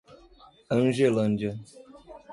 [0.75, 1.51] Angelândia